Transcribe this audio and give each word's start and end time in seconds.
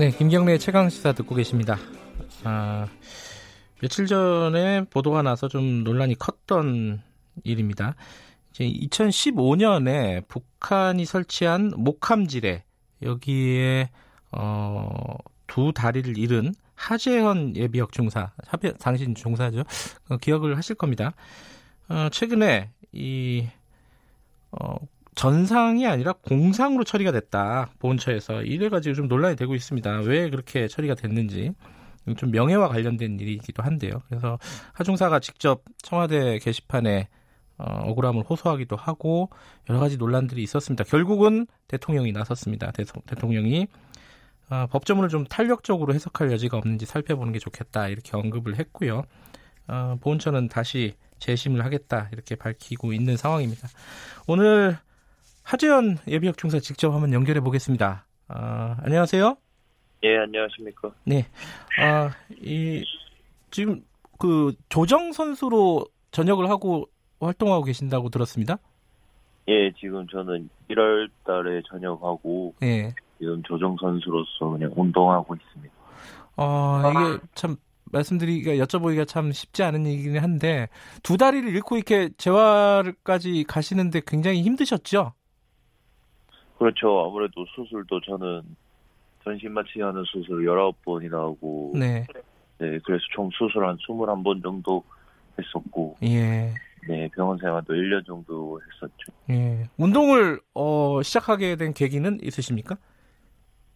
네, 0.00 0.10
김경래의 0.10 0.58
최강 0.58 0.88
시사 0.88 1.12
듣고 1.12 1.34
계십니다. 1.34 1.76
아, 2.42 2.86
며칠 3.82 4.06
전에 4.06 4.84
보도가 4.84 5.20
나서 5.20 5.46
좀 5.46 5.84
논란이 5.84 6.14
컸던 6.14 7.02
일입니다. 7.44 7.96
이제 8.48 8.64
2015년에 8.64 10.26
북한이 10.26 11.04
설치한 11.04 11.74
목함지뢰 11.76 12.64
여기에 13.02 13.90
어, 14.32 15.16
두 15.46 15.72
다리를 15.74 16.16
잃은 16.16 16.54
하재현 16.74 17.54
예비역 17.54 17.92
중사, 17.92 18.32
당신 18.78 19.14
중사죠. 19.14 19.64
어, 20.08 20.16
기억을 20.16 20.56
하실 20.56 20.76
겁니다. 20.76 21.12
어, 21.90 22.08
최근에 22.10 22.70
이 22.92 23.46
어, 24.50 24.76
전상이 25.14 25.86
아니라 25.86 26.12
공상으로 26.12 26.84
처리가 26.84 27.12
됐다 27.12 27.70
보훈처에서 27.78 28.42
이래 28.42 28.68
가지고 28.68 28.94
좀 28.94 29.08
논란이 29.08 29.36
되고 29.36 29.54
있습니다. 29.54 30.00
왜 30.00 30.30
그렇게 30.30 30.68
처리가 30.68 30.94
됐는지 30.94 31.52
좀 32.16 32.30
명예와 32.30 32.68
관련된 32.68 33.18
일이기도 33.20 33.62
한데요. 33.62 34.02
그래서 34.08 34.38
하중사가 34.72 35.20
직접 35.20 35.62
청와대 35.82 36.38
게시판에 36.38 37.08
어, 37.58 37.82
억울함을 37.90 38.24
호소하기도 38.28 38.74
하고 38.76 39.28
여러 39.68 39.80
가지 39.80 39.98
논란들이 39.98 40.42
있었습니다. 40.42 40.84
결국은 40.84 41.46
대통령이 41.68 42.10
나섰습니다. 42.12 42.72
대통령이 43.06 43.66
어, 44.48 44.66
법조문을 44.70 45.10
좀 45.10 45.26
탄력적으로 45.26 45.92
해석할 45.92 46.32
여지가 46.32 46.56
없는지 46.56 46.86
살펴보는 46.86 47.32
게 47.32 47.38
좋겠다 47.38 47.88
이렇게 47.88 48.16
언급을 48.16 48.58
했고요. 48.58 49.02
어, 49.68 49.96
보훈처는 50.00 50.48
다시 50.48 50.94
재심을 51.18 51.64
하겠다 51.64 52.08
이렇게 52.12 52.34
밝히고 52.34 52.94
있는 52.94 53.18
상황입니다. 53.18 53.68
오늘 54.26 54.78
하재현 55.42 55.96
예비역 56.06 56.38
중사 56.38 56.60
직접 56.60 56.92
한번 56.92 57.12
연결해 57.12 57.40
보겠습니다. 57.40 58.06
어, 58.28 58.76
안녕하세요. 58.82 59.36
예, 60.04 60.18
안녕하십니까. 60.18 60.90
네. 61.04 61.26
아, 61.78 62.10
이 62.40 62.84
지금 63.50 63.82
그 64.18 64.54
조정 64.68 65.12
선수로 65.12 65.86
전역을 66.12 66.48
하고 66.48 66.88
활동하고 67.20 67.64
계신다고 67.64 68.08
들었습니다. 68.08 68.58
예, 69.48 69.72
지금 69.72 70.06
저는 70.08 70.48
1월 70.70 71.08
달에 71.24 71.62
전역하고 71.68 72.54
예. 72.62 72.94
지금 73.18 73.42
조정 73.42 73.76
선수로서 73.80 74.50
그냥 74.50 74.72
운동하고 74.76 75.34
있습니다. 75.34 75.74
어, 76.36 76.82
이게 76.90 77.26
참 77.34 77.56
말씀드리기가 77.92 78.64
여쭤보기가 78.64 79.06
참 79.06 79.32
쉽지 79.32 79.62
않은 79.64 79.86
얘기긴 79.86 80.18
한데 80.18 80.68
두 81.02 81.16
다리를 81.16 81.48
잃고 81.54 81.76
이렇게 81.76 82.10
재활까지 82.16 83.44
가시는데 83.48 84.02
굉장히 84.06 84.42
힘드셨죠? 84.42 85.12
그렇죠. 86.60 87.06
아무래도 87.06 87.44
수술도 87.54 88.00
저는 88.02 88.42
전신 89.24 89.52
마취하는 89.52 90.04
수술 90.04 90.44
19번이나 90.44 91.12
하고 91.14 91.72
네. 91.74 92.06
네, 92.58 92.78
그래서 92.84 93.02
총 93.14 93.30
수술 93.32 93.66
한 93.66 93.78
21번 93.78 94.42
정도 94.42 94.84
했었고 95.38 95.96
예. 96.02 96.52
네, 96.86 97.08
병원 97.14 97.38
생활도 97.38 97.72
1년 97.72 98.04
정도 98.06 98.60
했었죠. 98.60 99.10
예. 99.30 99.68
운동을 99.78 100.40
어, 100.54 101.00
시작하게 101.02 101.56
된 101.56 101.72
계기는 101.72 102.18
있으십니까? 102.22 102.76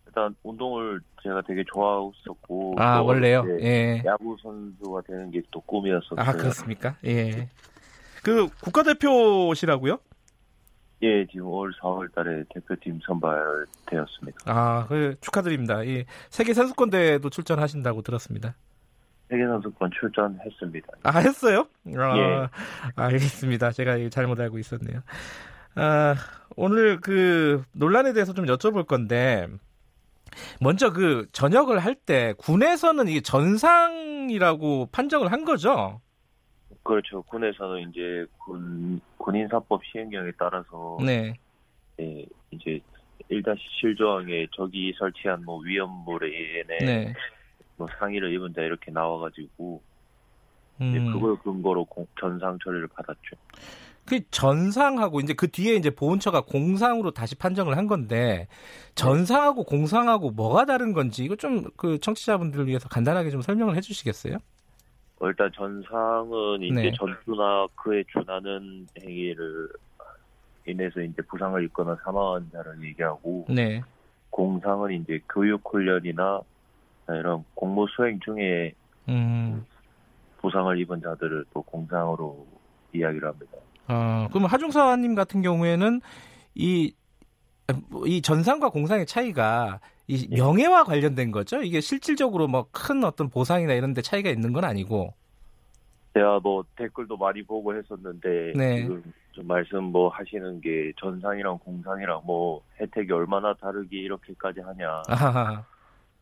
일단 0.06 0.34
운동을 0.42 1.00
제가 1.22 1.40
되게 1.42 1.64
좋아했었고 1.72 2.74
아 2.78 3.00
원래요? 3.00 3.46
예. 3.60 4.02
야구 4.04 4.36
선수가 4.42 5.00
되는 5.06 5.30
게 5.30 5.40
또 5.50 5.60
꿈이었었어요. 5.62 6.16
아 6.20 6.32
그렇습니까? 6.32 6.96
예. 7.06 7.48
그 8.22 8.48
국가대표시라고요? 8.62 9.98
예, 11.04 11.26
지금 11.26 11.46
올 11.48 11.70
4월 11.80 12.10
달에 12.14 12.44
대표팀 12.54 13.00
선발되었습니다. 13.06 14.38
아, 14.46 14.86
그 14.88 15.14
축하드립니다. 15.20 15.84
예, 15.86 16.06
세계 16.30 16.54
선수권대회도 16.54 17.28
출전하신다고 17.28 18.00
들었습니다. 18.02 18.54
세계 19.28 19.44
선수권 19.46 19.90
출전했습니다. 19.98 20.88
아, 21.02 21.18
했어요? 21.18 21.66
아, 21.96 22.16
예. 22.16 22.48
알겠습니다. 22.96 23.72
제가 23.72 24.08
잘못 24.08 24.40
알고 24.40 24.58
있었네요. 24.58 25.02
아, 25.74 26.14
오늘 26.56 27.00
그 27.00 27.62
논란에 27.72 28.12
대해서 28.14 28.32
좀 28.32 28.46
여쭤볼 28.46 28.86
건데 28.86 29.46
먼저 30.60 30.92
그 30.92 31.26
전역을 31.32 31.78
할 31.80 31.94
때 32.06 32.34
군에서는 32.38 33.08
이게 33.08 33.20
전상이라고 33.20 34.88
판정을 34.92 35.32
한 35.32 35.44
거죠? 35.44 36.00
그렇죠. 36.84 37.22
군에서는 37.22 37.90
이제 37.90 38.26
군 38.38 39.00
군인사법 39.16 39.82
시행령에 39.84 40.32
따라서 40.38 40.98
네. 41.04 41.34
네 41.96 42.26
이제 42.50 42.78
1-7조항에 43.30 44.48
적이 44.52 44.94
설치한 44.98 45.44
뭐 45.44 45.60
위험물에 45.60 46.28
의해 46.28 46.62
네. 46.80 47.14
뭐 47.76 47.88
상의를 47.98 48.32
입은 48.34 48.52
자 48.54 48.62
이렇게 48.62 48.90
나와가지고 48.92 49.82
음. 50.80 51.12
그걸 51.12 51.36
근거로 51.38 51.84
공, 51.86 52.06
전상 52.20 52.58
처리를 52.62 52.86
받았죠. 52.88 53.36
그 54.06 54.20
전상하고 54.30 55.20
이제 55.20 55.32
그 55.32 55.50
뒤에 55.50 55.76
이제 55.76 55.88
보훈처가 55.88 56.42
공상으로 56.42 57.12
다시 57.12 57.34
판정을 57.36 57.78
한 57.78 57.86
건데 57.86 58.48
전상하고 58.94 59.64
공상하고 59.64 60.30
뭐가 60.30 60.66
다른 60.66 60.92
건지 60.92 61.24
이거 61.24 61.36
좀 61.36 61.64
그 61.76 61.98
청취자분들을 61.98 62.66
위해서 62.66 62.88
간단하게 62.88 63.30
좀 63.30 63.40
설명을 63.40 63.76
해주시겠어요? 63.76 64.36
어, 65.20 65.28
일단 65.28 65.50
전상은 65.54 66.62
이제 66.62 66.82
네. 66.82 66.92
전투나 66.92 67.68
그에 67.76 68.04
준하는 68.12 68.86
행위를 69.00 69.68
인해서 70.66 71.00
이제 71.00 71.22
부상을 71.22 71.62
입거나 71.64 71.96
사망한 72.04 72.50
자를 72.52 72.82
얘기하고 72.82 73.46
네. 73.48 73.82
공상은 74.30 74.92
이제 74.92 75.20
교육 75.28 75.62
훈련이나 75.64 76.40
이런 77.08 77.44
공무 77.54 77.86
수행 77.88 78.18
중에 78.20 78.74
음. 79.08 79.64
부상을 80.38 80.78
입은 80.80 81.00
자들을 81.00 81.44
또 81.52 81.62
공상으로 81.62 82.46
이야기를 82.92 83.28
합니다. 83.28 83.52
아, 83.86 84.28
그럼 84.32 84.46
하중사님 84.46 85.14
같은 85.14 85.42
경우에는 85.42 86.00
이, 86.54 86.94
이 88.06 88.22
전상과 88.22 88.70
공상의 88.70 89.06
차이가 89.06 89.80
이 90.06 90.28
예. 90.30 90.36
명예와 90.36 90.84
관련된 90.84 91.30
거죠? 91.30 91.62
이게 91.62 91.80
실질적으로 91.80 92.46
뭐 92.46 92.66
큰 92.72 93.04
어떤 93.04 93.28
보상이나 93.30 93.72
이런 93.72 93.94
데 93.94 94.02
차이가 94.02 94.28
있는 94.30 94.52
건 94.52 94.64
아니고. 94.64 95.14
제가 96.14 96.40
뭐 96.40 96.64
댓글도 96.76 97.16
많이 97.16 97.42
보고 97.42 97.74
했었는데 97.74 98.52
네. 98.54 98.82
지금 98.82 99.02
좀 99.32 99.46
말씀 99.48 99.82
뭐 99.84 100.08
하시는 100.10 100.60
게 100.60 100.92
전상이랑 101.00 101.58
공상이랑 101.58 102.22
뭐 102.24 102.62
혜택이 102.80 103.10
얼마나 103.12 103.52
다르게 103.54 103.98
이렇게까지 103.98 104.60
하냐. 104.60 105.02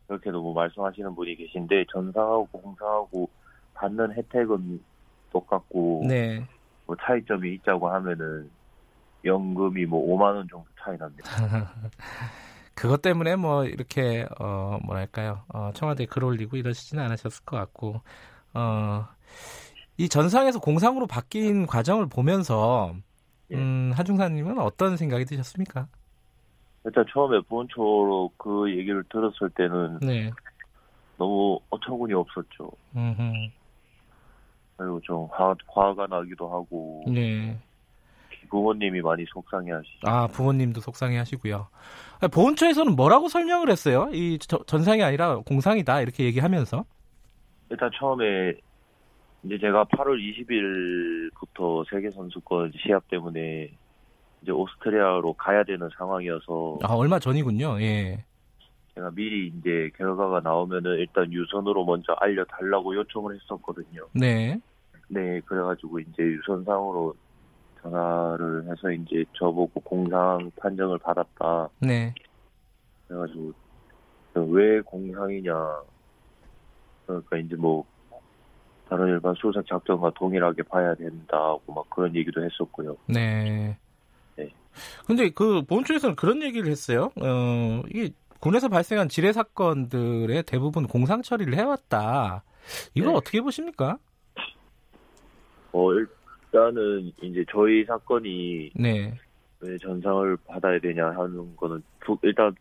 그렇게도 0.07 0.41
뭐 0.41 0.53
말씀하시는 0.53 1.13
분이 1.15 1.35
계신데 1.35 1.85
전상하고 1.91 2.47
공상하고 2.47 3.29
받는 3.75 4.13
혜택은 4.13 4.81
똑같고 5.31 6.03
네. 6.07 6.43
뭐 6.85 6.95
차이점이 7.01 7.53
있자고 7.55 7.87
하면은 7.89 8.49
연금이 9.25 9.85
뭐 9.85 10.05
5만 10.17 10.35
원 10.35 10.47
정도 10.49 10.65
차이 10.79 10.97
납니다. 10.97 11.29
그것 12.75 13.01
때문에 13.01 13.35
뭐 13.35 13.65
이렇게 13.65 14.25
어 14.39 14.79
뭐랄까요 14.83 15.43
어 15.53 15.71
청와대 15.73 16.05
글 16.05 16.23
올리고 16.23 16.57
이러시지는 16.57 17.03
않으셨을 17.03 17.45
것 17.45 17.57
같고 17.57 18.01
어 18.53 19.05
이 19.97 20.09
전상에서 20.09 20.59
공상으로 20.59 21.07
바뀐 21.07 21.67
과정을 21.67 22.07
보면서 22.07 22.95
예. 23.51 23.55
음 23.55 23.91
하중사님은 23.95 24.57
어떤 24.59 24.97
생각이 24.97 25.25
드셨습니까? 25.25 25.87
일단 26.85 27.05
처음에 27.13 27.39
본초로 27.47 28.31
그 28.37 28.69
얘기를 28.71 29.03
들었을 29.09 29.49
때는 29.51 29.99
네. 30.01 30.31
너무 31.17 31.59
어처구니 31.69 32.13
없었죠. 32.13 32.71
음흠. 32.95 33.21
그리고 34.75 34.99
좀 35.01 35.27
화, 35.31 35.55
화가 35.67 36.07
나기도 36.07 36.51
하고. 36.51 37.05
네. 37.07 37.57
부모님이 38.53 39.01
많이 39.01 39.25
속상해하시죠. 39.27 40.07
아 40.07 40.27
부모님도 40.27 40.79
속상해하시고요. 40.79 41.67
보훈처에서는 42.31 42.95
뭐라고 42.95 43.27
설명을 43.27 43.71
했어요? 43.71 44.09
이 44.13 44.37
전상이 44.37 45.01
아니라 45.01 45.37
공상이다 45.39 46.01
이렇게 46.01 46.23
얘기하면서. 46.25 46.85
일단 47.71 47.89
처음에 47.99 48.53
이제 49.43 49.57
제가 49.57 49.85
8월 49.85 50.19
20일부터 50.19 51.83
세계 51.89 52.11
선수권 52.11 52.73
시합 52.77 53.07
때문에 53.07 53.71
이제 54.43 54.51
오스트리아로 54.51 55.33
가야 55.33 55.63
되는 55.63 55.89
상황이어서. 55.97 56.77
아 56.83 56.93
얼마 56.93 57.17
전이군요. 57.17 57.81
예. 57.81 58.23
제가 58.93 59.09
미리 59.15 59.47
이제 59.47 59.89
결과가 59.97 60.41
나오면은 60.41 60.99
일단 60.99 61.33
유선으로 61.33 61.85
먼저 61.85 62.13
알려달라고 62.19 62.95
요청을 62.97 63.33
했었거든요. 63.33 64.07
네. 64.13 64.59
네, 65.07 65.41
그래가지고 65.41 65.99
이제 65.99 66.21
유선상으로 66.21 67.15
전화를 67.83 68.63
해서 68.71 68.91
이제 68.91 69.23
저보고 69.33 69.79
공상 69.81 70.49
판정을 70.55 70.97
받았다. 70.99 71.69
네. 71.79 72.13
그래가지고 73.07 73.53
왜 74.35 74.81
공상이냐. 74.81 75.53
그러니까 77.05 77.37
이제 77.37 77.55
뭐 77.55 77.85
다른 78.89 79.07
일반 79.07 79.35
수색 79.35 79.67
작전과 79.67 80.11
동일하게 80.15 80.63
봐야 80.63 80.95
된다고 80.95 81.61
막 81.73 81.89
그런 81.89 82.15
얘기도 82.15 82.43
했었고요. 82.43 82.97
네. 83.07 83.77
네. 84.35 84.49
근데 85.05 85.29
그 85.29 85.61
본초에서는 85.63 86.15
그런 86.15 86.41
얘기를 86.41 86.71
했어요. 86.71 87.11
어, 87.21 87.81
이게 87.89 88.11
군에서 88.39 88.69
발생한 88.69 89.09
지뢰 89.09 89.31
사건들의 89.31 90.43
대부분 90.43 90.87
공상 90.87 91.21
처리를 91.21 91.55
해왔다. 91.55 92.43
이거 92.93 93.11
네. 93.11 93.15
어떻게 93.15 93.41
보십니까? 93.41 93.97
어, 95.71 95.89
일단은 96.53 97.11
이제 97.23 97.43
저희 97.51 97.83
사건이 97.83 98.71
네. 98.75 99.11
왜 99.59 99.77
전상을 99.79 100.37
받아야 100.45 100.79
되냐 100.79 101.07
하는 101.07 101.55
거는 101.55 101.81
일단 102.21 102.55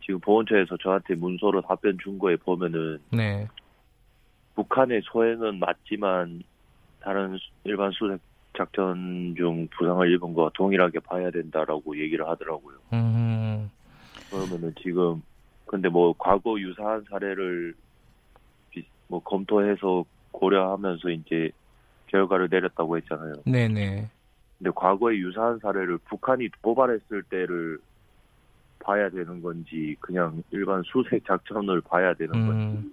지금 0.00 0.18
보훈처에서 0.20 0.78
저한테 0.78 1.14
문서로 1.14 1.60
답변 1.60 1.98
준 2.02 2.18
거에 2.18 2.36
보면은 2.36 2.98
네. 3.12 3.46
북한의 4.54 5.02
소행은 5.04 5.58
맞지만 5.58 6.42
다른 7.00 7.38
일반 7.64 7.92
수색 7.92 8.18
작전 8.56 9.34
중 9.36 9.68
부상을 9.76 10.10
입은 10.14 10.32
거와 10.32 10.50
동일하게 10.54 11.00
봐야 11.00 11.30
된다라고 11.30 11.98
얘기를 11.98 12.26
하더라고요. 12.26 12.78
음. 12.94 13.70
그러면은 14.30 14.74
지금 14.82 15.22
근데 15.66 15.90
뭐 15.90 16.14
과거 16.16 16.58
유사한 16.58 17.04
사례를 17.10 17.74
뭐 19.08 19.20
검토해서 19.20 20.04
고려하면서 20.32 21.10
이제 21.10 21.50
결과를 22.08 22.48
내렸다고 22.50 22.96
했잖아요. 22.98 23.34
네네. 23.46 24.08
근데 24.58 24.70
과거에 24.74 25.16
유사한 25.16 25.58
사례를 25.60 25.98
북한이 25.98 26.48
도발했을 26.62 27.22
때를 27.24 27.78
봐야 28.80 29.08
되는 29.10 29.40
건지 29.40 29.96
그냥 30.00 30.42
일반 30.50 30.82
수색 30.84 31.24
작전을 31.28 31.80
봐야 31.82 32.14
되는 32.14 32.34
음. 32.34 32.46
건지 32.46 32.90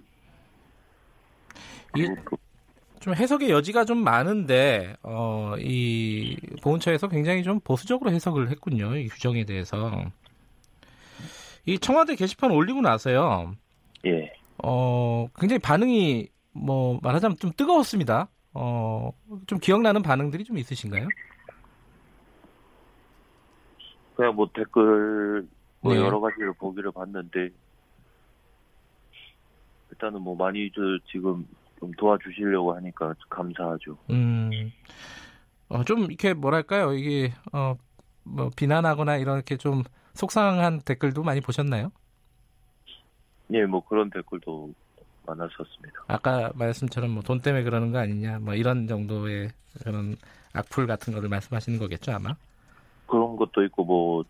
좀 3.00 3.14
해석의 3.14 3.50
여지가 3.50 3.84
좀 3.84 3.98
많은데 3.98 4.96
어, 5.02 5.54
이 5.58 6.36
보훈처에서 6.62 7.08
굉장히 7.08 7.42
좀 7.42 7.60
보수적으로 7.60 8.10
해석을 8.10 8.50
했군요. 8.50 8.96
이 8.96 9.08
규정에 9.08 9.44
대해서. 9.44 10.04
이 11.64 11.78
청와대 11.78 12.14
게시판 12.16 12.50
올리고 12.50 12.80
나서요. 12.80 13.54
예. 14.06 14.32
어, 14.62 15.28
굉장히 15.38 15.58
반응이 15.60 16.28
뭐 16.52 16.98
말하자면 17.02 17.36
좀 17.38 17.52
뜨거웠습니다. 17.56 18.28
어, 18.58 19.12
좀 19.46 19.58
기억나는 19.58 20.02
반응들이 20.02 20.44
좀 20.44 20.56
있으신가요? 20.56 21.08
그냥 24.14 24.34
뭐 24.34 24.48
댓글 24.54 25.46
뭐 25.82 25.92
네. 25.92 26.00
여러 26.00 26.18
가지를 26.20 26.54
보기를 26.54 26.90
봤는데 26.90 27.50
일단은 29.90 30.22
뭐 30.22 30.34
많이 30.34 30.70
저 30.74 30.80
지금 31.12 31.46
좀 31.78 31.92
도와주시려고 31.92 32.74
하니까 32.76 33.14
감사하죠. 33.28 33.98
음, 34.08 34.50
어, 35.68 35.84
좀 35.84 36.04
이렇게 36.04 36.32
뭐랄까요 36.32 36.94
이게 36.94 37.32
어, 37.52 37.76
뭐 38.24 38.50
비난하거나 38.56 39.18
이렇게 39.18 39.58
좀 39.58 39.82
속상한 40.14 40.80
댓글도 40.80 41.22
많이 41.22 41.42
보셨나요? 41.42 41.92
예, 43.52 43.66
뭐 43.66 43.84
그런 43.86 44.08
댓글도 44.08 44.72
많았었습니다. 45.26 46.04
아까 46.08 46.50
말씀처럼 46.54 47.10
뭐 47.10 47.22
돈 47.22 47.40
때문에 47.40 47.64
그러는 47.64 47.92
거 47.92 47.98
아니냐, 47.98 48.38
뭐 48.40 48.54
이런 48.54 48.86
정도의 48.86 49.50
그런 49.84 50.16
악플 50.52 50.86
같은 50.86 51.12
거를 51.12 51.28
말씀하시는 51.28 51.78
거겠죠, 51.78 52.12
아마? 52.12 52.34
그런 53.06 53.36
것도 53.36 53.62
있고 53.64 53.84
뭐 53.84 54.24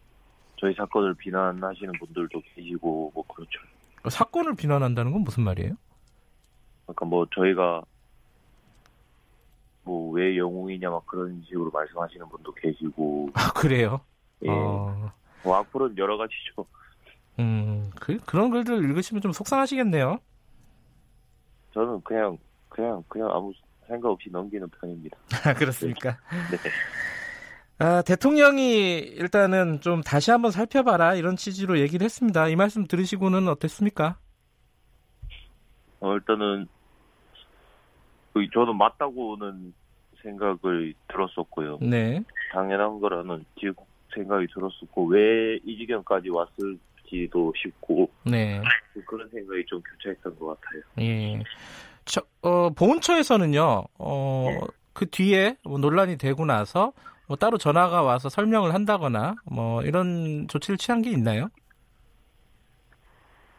저희 0.59 0.75
사건을 0.75 1.15
비난하시는 1.15 1.93
분들도 1.99 2.41
계시고 2.55 3.13
뭐 3.15 3.25
그렇죠. 3.27 3.61
사건을 4.09 4.55
비난한다는 4.57 5.13
건 5.13 5.23
무슨 5.23 5.43
말이에요? 5.45 5.75
그러니까 6.87 7.05
뭐 7.07 7.27
저희가 7.35 7.83
뭐 9.85 10.13
왜 10.13 10.37
영웅이냐 10.37 10.91
막 10.91 11.07
그런 11.07 11.43
식으로 11.47 11.71
말씀하시는 11.71 12.29
분도 12.29 12.53
계시고. 12.55 13.31
아 13.35 13.53
그래요? 13.53 14.01
예. 14.43 14.49
어... 14.51 15.13
뭐 15.45 15.57
악플은 15.57 15.97
여러 15.99 16.17
가지죠. 16.17 16.67
음, 17.39 17.91
그, 18.01 18.19
그런 18.25 18.51
글들 18.51 18.83
읽으시면 18.83 19.21
좀 19.21 19.33
속상하시겠네요. 19.33 20.19
저는 21.77 22.01
그냥 22.03 22.39
그냥 22.71 23.05
그냥 23.07 23.29
아무 23.31 23.53
생각 23.87 24.11
없이 24.11 24.31
넘기는 24.31 24.67
편입니다. 24.81 25.19
아, 25.45 25.53
그렇습니까? 25.53 26.17
네. 26.51 26.71
아, 27.79 28.01
대통령이 28.01 28.97
일단은 28.97 29.83
좀 29.83 30.01
다시 30.01 30.31
한번 30.31 30.51
살펴봐라 30.51 31.15
이런 31.17 31.37
취지로 31.37 31.79
얘기를 31.79 32.03
했습니다. 32.03 32.49
이 32.49 32.57
말씀 32.57 32.87
들으시고는 32.87 33.47
어땠습니까? 33.49 34.17
어, 36.01 36.15
일단은 36.15 36.67
그 38.33 38.47
저는 38.55 38.77
맞다고는 38.79 39.75
생각을 40.23 40.95
들었었고요. 41.09 41.79
네. 41.83 42.23
당연한 42.53 42.99
거라는 43.01 43.45
생각이 44.15 44.47
들었었고 44.55 45.05
왜 45.09 45.59
이 45.65 45.77
지경까지 45.77 46.31
왔을 46.31 46.79
지도 47.09 47.53
싶고 47.57 48.11
네. 48.25 48.61
그런 49.07 49.29
생각이 49.31 49.65
좀 49.67 49.81
교차했던 49.83 50.39
것 50.39 50.61
같아요. 50.61 50.83
예. 51.01 51.43
저, 52.05 52.21
어, 52.43 52.71
보훈처에서는요, 52.71 53.85
어, 53.99 54.47
네. 54.51 54.61
그 54.93 55.07
뒤에 55.11 55.57
뭐 55.65 55.79
논란이 55.79 56.17
되고 56.19 56.45
나서 56.45 56.93
뭐 57.27 57.37
따로 57.37 57.59
전화가 57.59 58.03
와서 58.03 58.29
설명을 58.29 58.73
한다거나 58.73 59.35
뭐 59.45 59.83
이런 59.83 60.47
조치를 60.49 60.79
취한 60.79 61.03
게 61.03 61.11
있나요? 61.11 61.49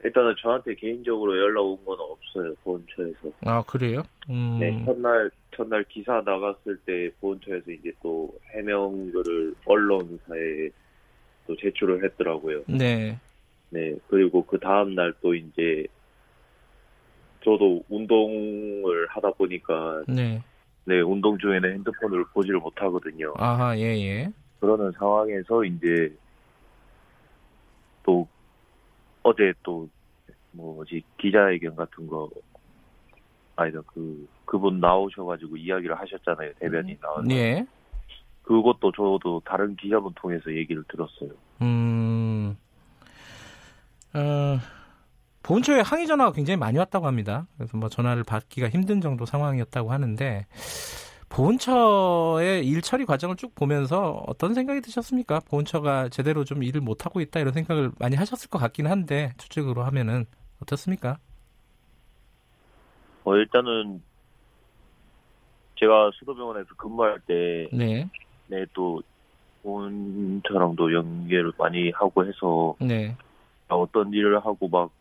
일단은 0.04 0.36
저한테 0.40 0.76
개인적으로 0.76 1.38
연락 1.38 1.64
온 1.64 1.84
건 1.84 1.98
없어요 2.00 2.54
보훈처에서. 2.64 3.32
아 3.42 3.62
그래요? 3.64 4.04
음... 4.30 4.58
네 4.60 4.86
첫날 4.86 5.30
첫날 5.56 5.84
기사 5.86 6.22
나갔을 6.26 6.78
때 6.86 7.10
보훈처에서 7.20 7.72
이제 7.72 7.92
또 8.02 8.32
해명글을 8.56 9.56
언론사에 9.66 10.70
또 11.48 11.56
제출을 11.58 12.04
했더라고요. 12.06 12.64
네. 12.68 13.18
네 13.70 13.96
그리고 14.08 14.46
그 14.46 14.60
다음 14.60 14.96
날 14.96 15.14
또 15.22 15.34
이제 15.36 15.86
저도 17.44 17.84
운동을 17.90 19.08
하다 19.10 19.32
보니까 19.32 20.04
네. 20.08 20.42
네 20.86 21.02
운동 21.02 21.38
중에는 21.38 21.74
핸드폰을 21.74 22.26
보지를 22.34 22.60
못하거든요. 22.60 23.34
아하 23.38 23.78
예예. 23.78 24.06
예. 24.06 24.32
그러는 24.60 24.92
상황에서 24.94 25.64
이제 25.64 26.14
또 28.04 28.28
어제 29.24 29.54
또 29.64 29.90
뭐지 30.52 31.04
기자회견 31.18 31.76
같은 31.76 32.08
거 32.08 32.30
아니다 33.56 33.82
그 33.88 34.28
그분 34.46 34.80
나오셔가지고 34.80 35.58
이야기를 35.58 36.00
하셨잖아요 36.00 36.54
대변인 36.60 36.98
나와서. 37.02 37.30
예. 37.32 37.66
그것도 38.44 38.94
저도 38.94 39.42
다른 39.46 39.76
기자분 39.76 40.14
통해서 40.16 40.54
얘기를 40.54 40.84
들었어요. 40.88 41.32
음. 41.62 42.58
어, 44.14 44.58
본초에 45.48 45.80
항의 45.80 46.08
전화가 46.08 46.34
굉장히 46.34 46.58
많이 46.58 46.78
왔다고 46.78 47.08
합니다. 47.08 47.48
그래서 47.56 47.78
뭐 47.78 47.88
전화를 47.88 48.26
받기가 48.26 48.68
힘든 48.68 49.00
정도 49.00 49.26
상황이었다고 49.26 49.94
하는데 49.94 50.46
보훈처의 51.30 52.68
일 52.68 52.82
처리 52.82 53.06
과정을 53.06 53.38
쭉 53.38 53.56
보면서 53.56 54.26
어떤 54.28 54.54
생각이 54.54 54.82
드셨습니까? 54.82 55.40
보훈처가 55.50 56.10
제대로 56.10 56.44
좀 56.44 56.64
일을 56.64 56.82
못 56.82 57.06
하고 57.06 57.22
있다 57.22 57.40
이런 57.40 57.54
생각을 57.54 57.92
많이 57.98 58.18
하셨을 58.18 58.50
것 58.50 58.60
같긴 58.60 58.88
한데 58.88 59.32
추측으로 59.38 59.84
하면은 59.84 60.26
어떻습니까? 60.62 61.18
어 63.24 63.36
일단은 63.38 64.02
제가 65.76 66.12
수도병원에서 66.16 66.68
근무할 66.76 67.22
때 67.26 67.70
네. 67.72 68.10
네, 68.48 68.66
또 68.74 69.02
보훈처랑도 69.64 70.94
연계를 70.94 71.54
많이 71.58 71.90
하고 71.92 72.26
해서 72.26 72.76
네. 72.82 73.16
어떤 73.70 74.12
일을 74.12 74.40
하고 74.46 74.68
막 74.68 74.92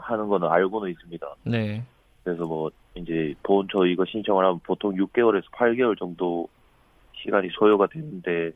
하는 0.00 0.28
거는 0.28 0.48
알고는 0.48 0.90
있습니다. 0.90 1.34
네. 1.44 1.82
그래서 2.24 2.44
뭐 2.44 2.70
이제 2.94 3.34
보훈처 3.42 3.86
이거 3.86 4.04
신청을 4.04 4.44
하면 4.44 4.60
보통 4.60 4.94
6개월에서 4.94 5.44
8개월 5.52 5.98
정도 5.98 6.48
시간이 7.22 7.48
소요가 7.52 7.86
되는데 7.86 8.52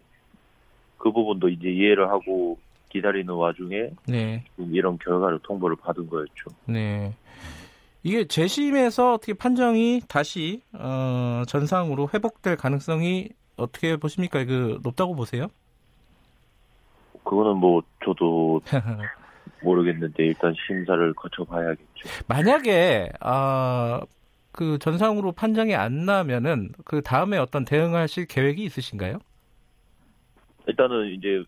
그 0.99 1.13
부분도 1.13 1.49
이제 1.49 1.69
이해를 1.69 2.09
하고 2.09 2.59
기다리는 2.91 3.33
와중에 3.33 3.91
네. 4.07 4.45
이런 4.57 4.99
결과를 4.99 5.41
통보를 5.41 5.77
받은 5.77 6.09
거였죠. 6.09 6.51
네. 6.67 7.15
이게 8.03 8.27
재심에서 8.27 9.15
어떻게 9.15 9.33
판정이 9.33 10.03
다시 10.09 10.61
어, 10.73 11.43
전상으로 11.49 12.09
회복될 12.13 12.57
가능성이 12.57 13.31
어떻게 13.57 13.97
보십니까? 13.97 14.45
그 14.45 14.79
높다고 14.83 15.15
보세요? 15.15 15.49
그거는 17.25 17.57
뭐 17.57 17.83
저도 18.05 18.61
모르겠는데 19.65 20.27
일단 20.27 20.55
심사를 20.67 21.13
거쳐봐야겠죠. 21.15 22.09
만약에 22.29 23.11
어, 23.21 24.01
그 24.53 24.79
전상으로 24.79 25.33
판정이 25.33 25.75
안 25.75 26.05
나면은 26.05 26.71
그 26.85 27.03
다음에 27.03 27.39
어떤 27.39 27.65
대응하실 27.65 28.27
계획이 28.27 28.63
있으신가요? 28.65 29.19
일단은 30.67 31.09
이제 31.15 31.43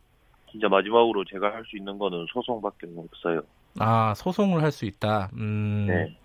진짜 0.51 0.69
마지막으로 0.69 1.25
제가 1.25 1.53
할 1.53 1.65
수 1.67 1.77
있는 1.77 1.99
거는 1.99 2.27
소송밖에 2.33 2.87
없어요. 2.97 3.43
아 3.79 4.15
소송을 4.15 4.63
할 4.63 4.73
수 4.73 4.85
있다. 4.87 5.31
음, 5.35 5.87
네. 5.89 6.19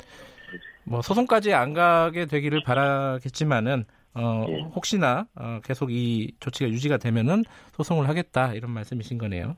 뭐 0.83 1.01
소송까지 1.01 1.53
안 1.53 1.73
가게 1.73 2.25
되기를 2.25 2.63
바라겠지만은 2.63 3.85
어, 4.13 4.45
예. 4.49 4.61
혹시나 4.75 5.25
어, 5.35 5.59
계속 5.63 5.91
이 5.91 6.33
조치가 6.39 6.69
유지가 6.69 6.97
되면은 6.97 7.43
소송을 7.73 8.09
하겠다 8.09 8.53
이런 8.53 8.71
말씀이신 8.71 9.17
거네요. 9.17 9.55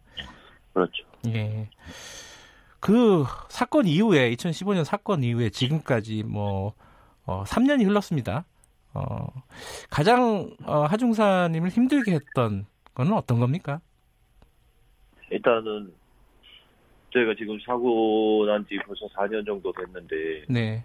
그렇죠. 0.74 1.04
예. 1.28 1.70
그 2.84 3.24
사건 3.48 3.88
이후에 3.88 4.30
2015년 4.36 4.84
사건 4.84 5.24
이후에 5.24 5.50
지금까지 5.50 6.24
뭐 6.24 6.74
어, 7.26 7.46
3년이 7.46 7.86
흘렀습니다. 7.86 8.44
어, 8.94 9.26
가장 9.90 10.52
어, 10.66 10.82
하중사님을 10.84 11.70
힘들게 11.70 12.12
했던 12.12 12.66
거는 12.94 13.14
어떤 13.14 13.40
겁니까? 13.40 13.80
일단은 15.32 15.94
저희가 17.14 17.34
지금 17.38 17.58
사고 17.66 18.46
난 18.48 18.66
지 18.68 18.78
벌써 18.86 19.08
4년 19.16 19.46
정도 19.46 19.72
됐는데 19.72 20.44
네. 20.50 20.84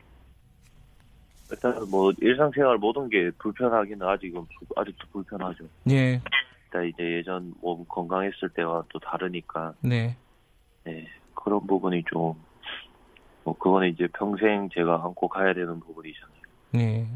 일단 1.51 1.75
뭐 1.91 2.13
일상생활 2.21 2.79
모든 2.79 3.09
게 3.11 3.29
불편하기는 3.39 4.07
아직은 4.07 4.47
아직도 4.77 5.05
불편하죠. 5.11 5.65
네. 5.83 6.23
일단 6.67 6.87
이제 6.87 7.03
예전 7.17 7.53
몸 7.61 7.85
건강했을 7.89 8.51
때와 8.51 8.85
또 8.89 9.01
다르니까. 9.01 9.75
네. 9.81 10.17
네 10.85 11.09
그런 11.45 11.67
부분이 11.67 12.05
좀 12.11 12.49
뭐 13.49 13.57
그거는 13.57 13.89
이제 13.89 14.07
평생 14.09 14.69
제가 14.75 15.03
안고 15.05 15.29
가야 15.29 15.55
되는 15.55 15.81
부분이잖아요. 15.81 16.43
네. 16.73 17.07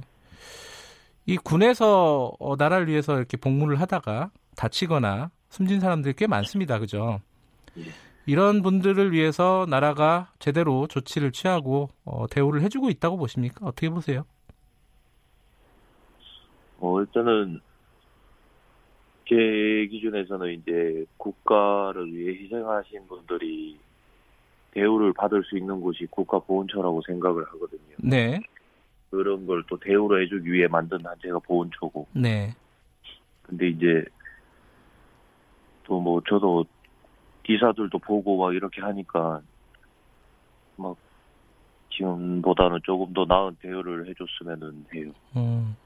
이 1.27 1.37
군에서 1.37 2.33
어, 2.39 2.57
나라를 2.57 2.89
위해서 2.89 3.19
이렇게 3.19 3.37
복무를 3.37 3.79
하다가 3.81 4.31
다치거나 4.57 5.31
숨진 5.51 5.79
사람들이 5.79 6.15
꽤 6.17 6.27
많습니다. 6.27 6.79
그죠? 6.79 7.21
예. 7.77 7.83
이런 8.25 8.63
분들을 8.63 9.13
위해서 9.13 9.67
나라가 9.69 10.33
제대로 10.39 10.87
조치를 10.87 11.33
취하고 11.33 11.91
어, 12.07 12.27
대우를 12.29 12.63
해주고 12.63 12.89
있다고 12.89 13.19
보십니까? 13.19 13.67
어떻게 13.67 13.91
보세요? 13.91 14.25
어, 16.81 17.01
일단은 17.01 17.61
제 19.29 19.87
기준에서는 19.91 20.51
이제 20.55 21.05
국가를 21.19 22.11
위해 22.13 22.43
희생하신 22.43 23.07
분들이 23.07 23.79
대우를 24.73 25.13
받을 25.13 25.43
수 25.45 25.57
있는 25.57 25.81
곳이 25.81 26.07
국가보훈처라고 26.11 27.03
생각을 27.07 27.45
하거든요. 27.47 27.97
네. 27.99 28.41
그런 29.11 29.47
걸 29.47 29.63
또 29.69 29.79
대우를 29.79 30.25
해주기 30.25 30.51
위해 30.53 30.67
만든 30.69 30.99
단체가 31.03 31.39
보훈처고. 31.39 32.07
네. 32.15 32.55
근데 33.43 33.69
이제 33.69 34.05
또 35.85 36.01
뭐 36.01 36.23
저도 36.29 36.65
기사들도 37.43 37.99
보고 37.99 38.39
막 38.39 38.55
이렇게 38.55 38.81
하니까 38.81 39.41
막 40.77 40.97
지금보다는 41.91 42.81
조금 42.85 43.13
더 43.13 43.25
나은 43.27 43.57
대우를 43.61 44.09
해줬으면 44.09 44.87
해요. 44.95 45.11
음. 45.37 45.77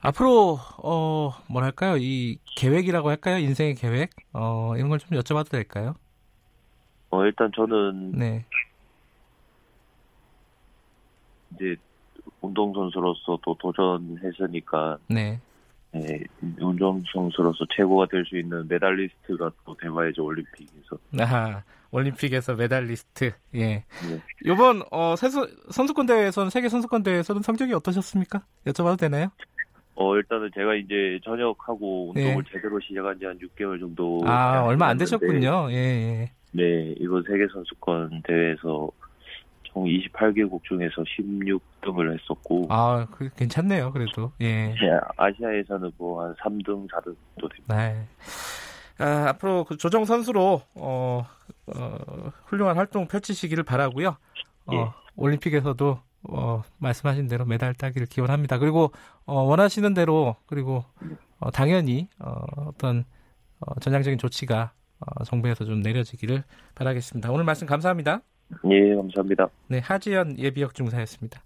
앞으로 0.00 0.58
어 0.82 1.30
뭐랄까요 1.50 1.96
이 1.96 2.38
계획이라고 2.56 3.08
할까요 3.08 3.38
인생의 3.38 3.74
계획 3.76 4.10
어 4.34 4.74
이런 4.76 4.88
걸 4.90 4.98
좀 4.98 5.18
여쭤봐도 5.18 5.50
될까요? 5.50 5.94
어 7.10 7.24
일단 7.24 7.50
저는 7.54 8.12
네. 8.12 8.44
이제 11.54 11.76
운동 12.40 12.72
선수로서 12.74 13.38
또 13.44 13.56
도전했으니까 13.58 14.98
네. 15.08 15.40
네, 15.92 16.20
운동 16.60 17.02
선수로서 17.12 17.64
최고가 17.74 18.06
될 18.10 18.24
수 18.26 18.36
있는 18.36 18.66
메달리스트가 18.68 19.50
또 19.64 19.74
돼봐야죠 19.76 20.24
올림픽에서. 20.24 20.98
아, 21.20 21.62
올림픽에서 21.90 22.54
메달리스트. 22.54 23.32
예. 23.54 23.60
네. 23.76 23.84
이번 24.44 24.82
어 24.90 25.14
선수 25.16 25.48
선수권 25.70 26.04
대회에서는 26.06 26.50
세계 26.50 26.68
선수권 26.68 27.02
대회에서는 27.02 27.40
성적이 27.42 27.72
어떠셨습니까? 27.74 28.44
여쭤봐도 28.66 28.98
되나요? 28.98 29.28
어 29.94 30.14
일단은 30.16 30.50
제가 30.54 30.74
이제 30.74 31.18
전역하고 31.24 32.10
운동을 32.14 32.42
네. 32.44 32.50
제대로 32.52 32.78
시작한 32.80 33.18
지 33.18 33.24
한 33.24 33.38
6개월 33.38 33.80
정도. 33.80 34.20
아 34.26 34.64
얼마 34.64 34.88
안 34.88 34.98
되셨군요. 34.98 35.68
예. 35.70 35.74
예. 35.76 36.32
네 36.52 36.94
이번 36.98 37.22
세계 37.24 37.46
선수권 37.52 38.22
대회에서 38.26 38.88
총 39.64 39.84
28개국 39.84 40.62
중에서 40.64 41.02
16등을 41.02 42.18
했었고. 42.18 42.66
아, 42.70 43.06
그 43.10 43.28
괜찮네요. 43.36 43.92
그래도. 43.92 44.32
예. 44.40 44.68
네, 44.68 44.76
아시아에서는 45.16 45.92
뭐 45.98 46.22
한 46.24 46.34
3등, 46.36 46.88
4등 46.90 47.14
도 47.38 47.48
됩니다. 47.48 47.76
네. 47.76 48.06
아, 48.98 49.28
앞으로 49.28 49.64
그 49.64 49.76
조정 49.76 50.06
선수로 50.06 50.62
어, 50.76 51.26
어, 51.66 51.98
훌륭한 52.46 52.76
활동 52.76 53.06
펼치시기를 53.06 53.64
바라고요. 53.64 54.16
어, 54.66 54.72
예. 54.72 54.88
올림픽에서도 55.16 56.00
어, 56.28 56.62
말씀하신 56.78 57.28
대로 57.28 57.44
메달 57.44 57.74
따기를 57.74 58.06
기원합니다. 58.06 58.58
그리고 58.58 58.92
어, 59.26 59.42
원하시는 59.42 59.92
대로 59.92 60.36
그리고 60.46 60.84
어, 61.38 61.50
당연히 61.50 62.08
어, 62.18 62.40
어떤 62.68 63.04
어, 63.60 63.78
전향적인 63.80 64.18
조치가 64.18 64.62
어, 64.62 64.70
정부에서 65.24 65.64
좀 65.64 65.80
내려지기를 65.80 66.42
바라겠습니다. 66.74 67.30
오늘 67.30 67.44
말씀 67.44 67.66
감사합니다. 67.66 68.22
예, 68.70 68.94
감사합니다. 68.94 69.48
네, 69.68 69.78
하지연 69.78 70.38
예비역 70.38 70.74
중사였습니다. 70.74 71.42